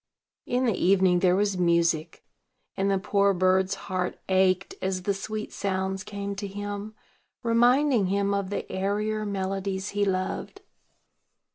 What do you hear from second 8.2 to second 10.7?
of the airier melodies he loved.